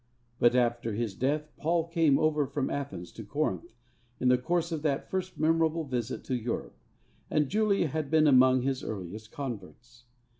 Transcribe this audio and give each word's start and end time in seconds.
But 0.39 0.55
after 0.55 0.93
his 0.93 1.13
death 1.13 1.51
Paul 1.57 1.87
came 1.87 2.17
over 2.17 2.47
from 2.47 2.71
Athens 2.71 3.11
to 3.11 3.23
Corinth 3.23 3.75
in 4.19 4.29
the 4.29 4.37
course 4.39 4.71
of 4.71 4.81
that 4.81 5.11
first 5.11 5.37
memorable 5.39 5.83
visit 5.83 6.23
to 6.23 6.35
Europe, 6.35 6.75
and 7.29 7.47
Julia 7.49 7.85
had 7.87 8.09
been 8.09 8.25
among 8.25 8.63
his 8.63 8.83
earliest 8.83 9.31
converts. 9.31 10.05